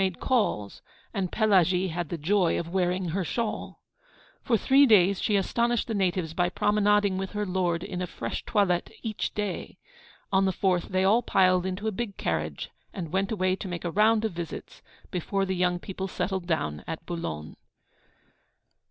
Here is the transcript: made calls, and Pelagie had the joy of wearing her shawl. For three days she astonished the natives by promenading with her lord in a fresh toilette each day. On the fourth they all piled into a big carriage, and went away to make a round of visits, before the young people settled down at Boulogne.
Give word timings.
made 0.00 0.18
calls, 0.18 0.80
and 1.12 1.30
Pelagie 1.30 1.88
had 1.88 2.08
the 2.08 2.16
joy 2.16 2.58
of 2.58 2.72
wearing 2.72 3.10
her 3.10 3.22
shawl. 3.22 3.82
For 4.40 4.56
three 4.56 4.86
days 4.86 5.20
she 5.20 5.36
astonished 5.36 5.88
the 5.88 5.92
natives 5.94 6.32
by 6.32 6.48
promenading 6.48 7.18
with 7.18 7.32
her 7.32 7.44
lord 7.44 7.82
in 7.82 8.00
a 8.00 8.06
fresh 8.06 8.42
toilette 8.46 8.90
each 9.02 9.34
day. 9.34 9.76
On 10.32 10.46
the 10.46 10.52
fourth 10.54 10.84
they 10.88 11.04
all 11.04 11.20
piled 11.20 11.66
into 11.66 11.86
a 11.86 11.92
big 11.92 12.16
carriage, 12.16 12.70
and 12.94 13.12
went 13.12 13.30
away 13.30 13.54
to 13.56 13.68
make 13.68 13.84
a 13.84 13.90
round 13.90 14.24
of 14.24 14.32
visits, 14.32 14.80
before 15.10 15.44
the 15.44 15.54
young 15.54 15.78
people 15.78 16.08
settled 16.08 16.46
down 16.46 16.82
at 16.86 17.04
Boulogne. 17.04 17.56